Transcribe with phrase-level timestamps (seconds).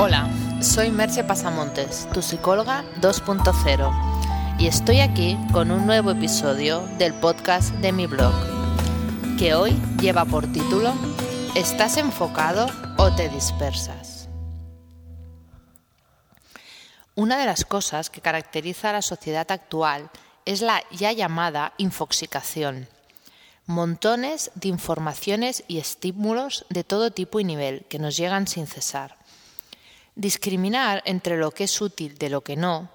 [0.00, 0.30] Hola,
[0.62, 7.72] soy Merce Pasamontes, tu psicóloga 2.0, y estoy aquí con un nuevo episodio del podcast
[7.78, 8.32] de mi blog,
[9.40, 10.94] que hoy lleva por título
[11.56, 14.28] ¿Estás enfocado o te dispersas?
[17.16, 20.10] Una de las cosas que caracteriza a la sociedad actual
[20.44, 22.86] es la ya llamada infoxicación.
[23.66, 29.18] Montones de informaciones y estímulos de todo tipo y nivel que nos llegan sin cesar.
[30.18, 32.90] Discriminar entre lo que es útil de lo que no,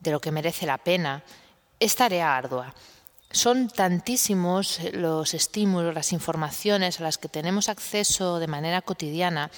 [0.00, 1.22] de lo que merece la pena,
[1.78, 2.74] es tarea ardua.
[3.30, 9.52] Son tantísimos los estímulos, las informaciones a las que tenemos acceso de manera cotidiana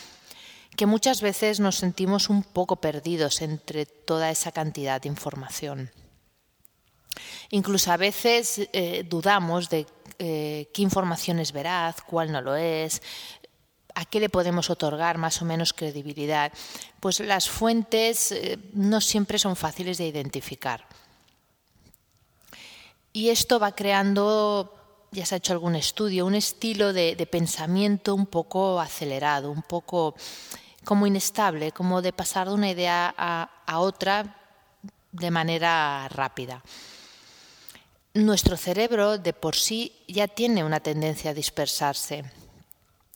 [0.77, 5.91] que muchas veces nos sentimos un poco perdidos entre toda esa cantidad de información.
[7.48, 9.86] Incluso a veces eh, dudamos de
[10.19, 13.00] eh, qué información es veraz, cuál no lo es,
[13.98, 16.52] ¿A qué le podemos otorgar más o menos credibilidad?
[17.00, 20.86] Pues las fuentes eh, no siempre son fáciles de identificar.
[23.14, 28.27] Y esto va creando, ya se ha hecho algún estudio, un estilo de, pensamiento un
[28.27, 30.14] poco acelerado, un poco
[30.84, 34.36] como inestable, como de pasar de una idea a otra
[35.11, 36.62] de manera rápida.
[38.12, 42.24] Nuestro cerebro de por sí ya tiene una tendencia a dispersarse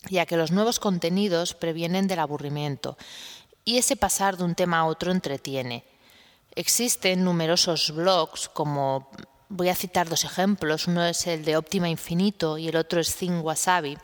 [0.08, 2.96] ya que los nuevos contenidos previenen del aburrimiento
[3.64, 5.84] y ese pasar de un tema a otro entretiene.
[6.54, 9.10] Existen numerosos blogs como
[9.48, 13.14] voy a citar dos ejemplos, uno es el de Óptima Infinito y el otro es
[13.14, 13.98] Think Wasabi,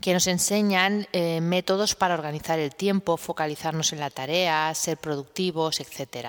[0.00, 5.80] que nos enseñan eh, métodos para organizar el tiempo, focalizarnos en la tarea, ser productivos,
[5.80, 6.28] etc.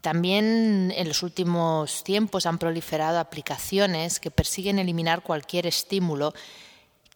[0.00, 6.34] También en los últimos tiempos han proliferado aplicaciones que persiguen eliminar cualquier estímulo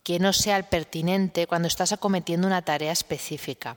[0.02, 3.76] que no sea el pertinente cuando estás acometiendo una tarea específica.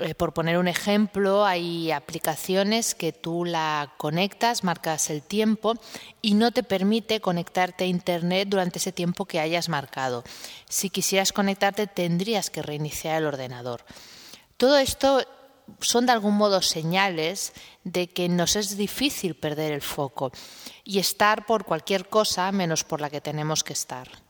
[0.00, 5.74] Eh, por poner un ejemplo, hay aplicaciones que tú la conectas, marcas el tiempo
[6.22, 10.22] y no te permite conectarte a Internet durante ese tiempo que hayas marcado.
[10.68, 13.84] Si quisieras conectarte tendrías que reiniciar el ordenador.
[14.56, 15.26] Todo esto
[15.80, 17.52] son de algún modo señales
[17.82, 20.30] de que nos es difícil perder el foco
[20.84, 24.27] y estar por cualquier cosa menos por la que tenemos que estar.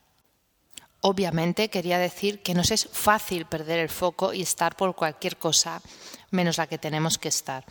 [1.01, 5.81] Obviamente quería decir que nos es fácil perder el foco y estar por cualquier cosa
[6.31, 7.65] menos la que tenemos que estar.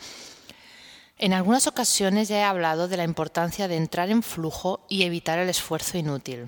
[1.18, 5.38] En algunas ocasiones ya he hablado de la importancia de entrar en flujo y evitar
[5.38, 6.46] el esfuerzo inútil.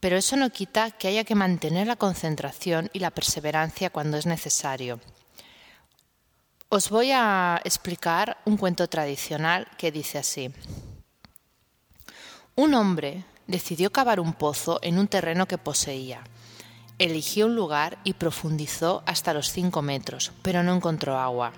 [0.00, 4.26] Pero eso no quita que haya que mantener la concentración y la perseverancia cuando es
[4.26, 5.00] necesario.
[6.68, 10.50] Os voy a explicar un cuento tradicional que dice así.
[12.54, 16.22] Un hombre decidió cavar un pozo en un terreno que poseía.
[16.98, 21.52] Eligió un lugar y profundizó hasta los cinco metros, pero no encontró agua.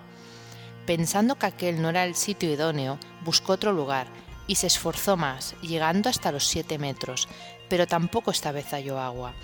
[0.87, 4.07] Pensando que aquel no era el sitio idóneo, buscó otro lugar
[4.47, 7.29] y se esforzó más, llegando hasta los siete metros,
[7.69, 9.35] pero tampoco esta vez halló agua.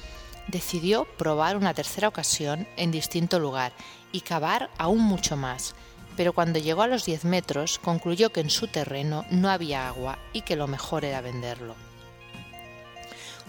[0.48, 3.72] Decidió probar una tercera ocasión en distinto lugar
[4.12, 5.74] y cavar aún mucho más,
[6.16, 10.18] pero cuando llegó a los diez metros concluyó que en su terreno no había agua
[10.32, 11.74] y que lo mejor era venderlo.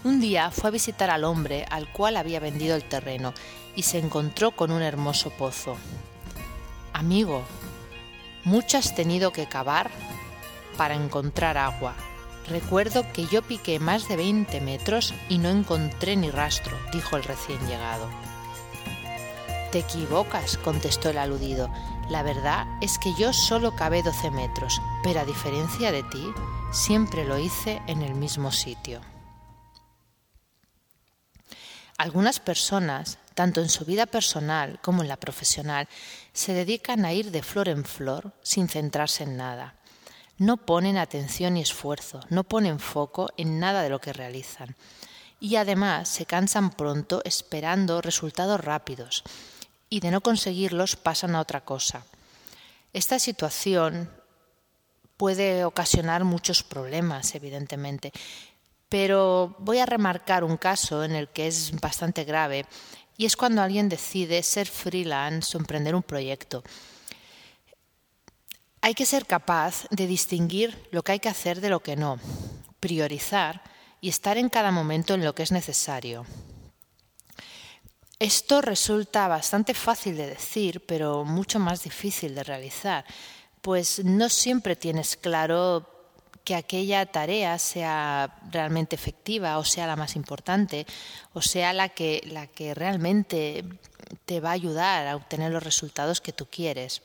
[0.04, 3.32] Un día fue a visitar al hombre al cual había vendido el terreno
[3.76, 5.76] y se encontró con un hermoso pozo.
[6.92, 7.44] Amigo,
[8.42, 9.92] mucho has tenido que cavar
[10.76, 11.94] para encontrar agua.
[12.48, 17.22] Recuerdo que yo piqué más de 20 metros y no encontré ni rastro, dijo el
[17.22, 18.08] recién llegado.
[19.70, 21.70] Te equivocas, contestó el aludido.
[22.10, 26.26] La verdad es que yo solo cavé 12 metros, pero a diferencia de ti,
[26.72, 29.00] siempre lo hice en el mismo sitio.
[32.02, 35.86] Algunas personas, tanto en su vida personal como en la profesional,
[36.32, 39.76] se dedican a ir de flor en flor sin centrarse en nada.
[40.36, 44.74] No ponen atención y esfuerzo, no ponen foco en nada de lo que realizan.
[45.38, 49.22] Y además se cansan pronto esperando resultados rápidos
[49.88, 52.04] y de no conseguirlos pasan a otra cosa.
[52.92, 54.10] Esta situación
[55.16, 58.12] puede ocasionar muchos problemas, evidentemente,
[58.92, 62.66] pero voy a remarcar un caso en el que es bastante grave
[63.16, 66.62] y es cuando alguien decide ser freelance o emprender un proyecto.
[68.82, 72.18] Hay que ser capaz de distinguir lo que hay que hacer de lo que no,
[72.80, 73.62] priorizar
[74.02, 76.26] y estar en cada momento en lo que es necesario.
[78.18, 83.06] Esto resulta bastante fácil de decir, pero mucho más difícil de realizar,
[83.62, 85.88] pues no siempre tienes claro
[86.44, 90.86] que aquella tarea sea realmente efectiva o sea la más importante
[91.32, 93.64] o sea la que, la que realmente
[94.24, 97.02] te va a ayudar a obtener los resultados que tú quieres.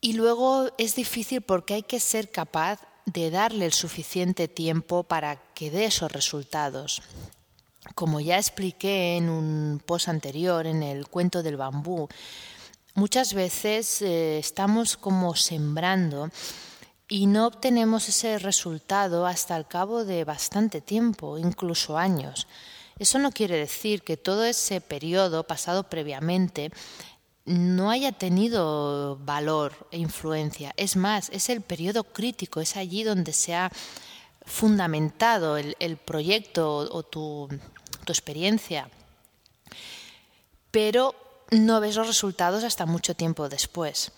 [0.00, 5.36] Y luego es difícil porque hay que ser capaz de darle el suficiente tiempo para
[5.54, 7.02] que dé esos resultados.
[7.94, 12.08] Como ya expliqué en un post anterior, en el cuento del bambú,
[12.94, 16.30] muchas veces eh, estamos como sembrando
[17.10, 22.46] y no obtenemos ese resultado hasta el cabo de bastante tiempo, incluso años.
[23.00, 26.70] Eso no quiere decir que todo ese periodo pasado previamente
[27.46, 30.72] no haya tenido valor e influencia.
[30.76, 33.72] Es más, es el periodo crítico, es allí donde se ha
[34.46, 37.48] fundamentado el, proyecto o tu,
[38.04, 38.88] tu experiencia.
[40.70, 41.16] Pero
[41.50, 44.12] no ves los resultados hasta mucho tiempo después.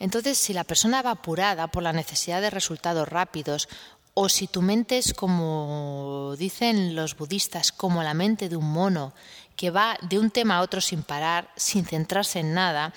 [0.00, 3.68] Entonces, si la persona va apurada por la necesidad de resultados rápidos,
[4.14, 9.12] o si tu mente es como dicen los budistas, como la mente de un mono,
[9.54, 12.92] que va de un tema a otro sin parar, sin centrarse en nada,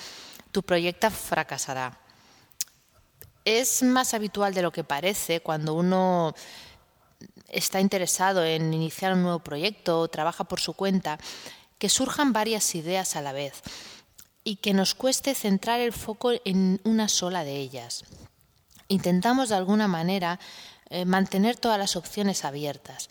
[0.51, 1.99] tu proyecto fracasará.
[3.45, 6.33] Es más habitual de lo que parece cuando uno
[7.49, 11.19] está interesado en iniciar un nuevo proyecto o trabaja por su cuenta,
[11.77, 13.61] que surjan varias ideas a la vez
[14.43, 18.03] y que nos cueste centrar el foco en una sola de ellas.
[18.87, 20.39] Intentamos de alguna manera
[20.89, 23.07] eh, mantener todas las opciones abiertas.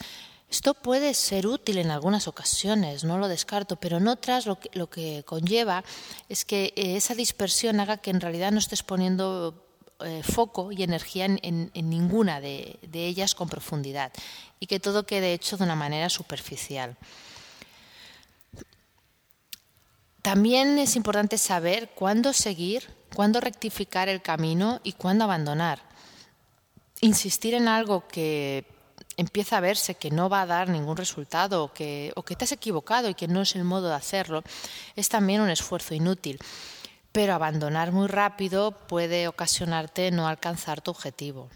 [0.51, 4.59] Esto puede ser útil en algunas ocasiones, no lo descarto, pero en otras lo
[4.91, 5.85] que, conlleva
[6.29, 9.65] es que eh, esa dispersión haga que en realidad no estés poniendo
[10.01, 14.13] eh, foco y energía en, ninguna de, de, ellas con profundidad
[14.59, 16.97] y que todo quede hecho de una manera superficial.
[20.31, 25.83] También es importante saber cuándo seguir, cuándo rectificar el camino y cuándo abandonar.
[27.01, 28.65] Insistir en algo que
[29.17, 32.53] empieza a verse que no va a dar ningún resultado o que, o te has
[32.53, 34.45] equivocado y que no es el modo de hacerlo,
[34.95, 36.39] es también un esfuerzo inútil.
[37.11, 41.51] Pero abandonar muy rápido puede ocasionarte no alcanzar tu objetivo.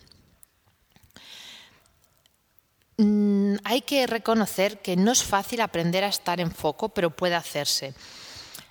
[2.96, 7.36] Mm, hay que reconocer que no es fácil aprender a estar en foco, pero puede
[7.36, 7.94] hacerse.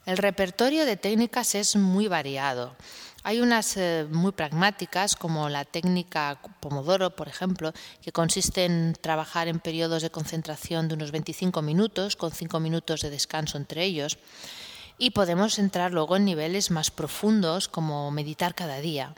[0.05, 2.75] El repertorio de técnicas es muy variado.
[3.23, 7.71] Hay unas eh, muy pragmáticas, como la técnica Pomodoro, por ejemplo,
[8.01, 12.99] que consiste en trabajar en periodos de concentración de unos 25 minutos, con 5 minutos
[12.99, 14.17] de descanso entre ellos.
[14.97, 19.15] Y podemos entrar luego en niveles más profundos, como meditar cada día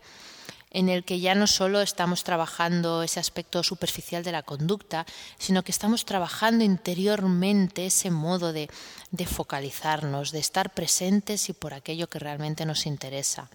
[0.75, 5.05] en el que ya no solo estamos trabajando ese aspecto superficial de la conducta,
[5.39, 8.69] sino que estamos trabajando interiormente ese modo de,
[9.25, 13.49] focalizarnos, de estar presentes y por aquello que realmente nos interesa.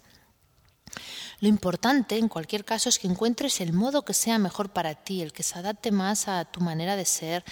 [1.41, 5.21] Lo importante, en cualquier caso, es que encuentres el modo que sea mejor para ti,
[5.21, 7.45] el que se adapte más a tu manera de ser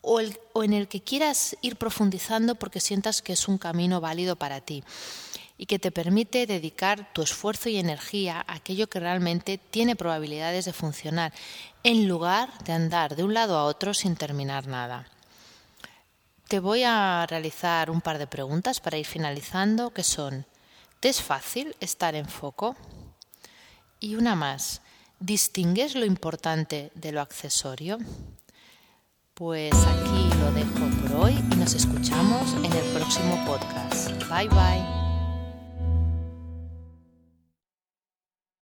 [0.00, 0.18] o,
[0.54, 4.62] o en el que quieras ir profundizando porque sientas que es un camino válido para
[4.62, 4.82] ti
[5.62, 10.64] y que te permite dedicar tu esfuerzo y energía a aquello que realmente tiene probabilidades
[10.64, 11.32] de funcionar,
[11.84, 15.06] en lugar de andar de un lado a otro sin terminar nada.
[16.48, 20.46] Te voy a realizar un par de preguntas para ir finalizando, que son,
[20.98, 22.74] ¿te es fácil estar en foco?
[24.00, 24.82] Y una más,
[25.20, 27.98] ¿distingues lo importante de lo accesorio?
[29.34, 34.10] Pues aquí lo dejo por hoy y nos escuchamos en el próximo podcast.
[34.28, 35.01] Bye bye.